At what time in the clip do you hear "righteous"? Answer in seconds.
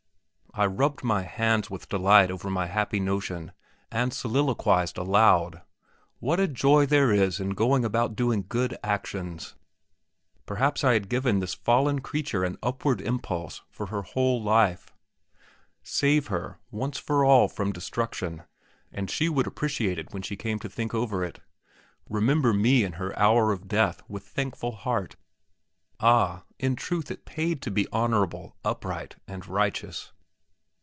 29.47-30.11